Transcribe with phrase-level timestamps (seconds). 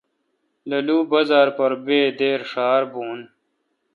[0.69, 3.19] للو بازار پر بے دیر ݭار بھون۔